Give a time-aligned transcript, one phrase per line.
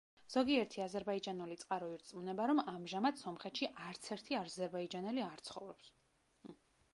[0.33, 5.93] ზოგიერთი აზერბაიჯანული წყარო ირწმუნება, რომ ამჟამად სომხეთში არც ერთი აზერბაიჯანელი არ ცხოვრობს.